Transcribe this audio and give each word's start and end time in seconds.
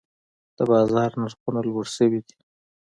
د 0.57 0.59
بازار 0.71 1.11
نرخونه 1.21 1.59
لوړې 1.67 1.91
شوي 1.97 2.19
دي. 2.27 2.35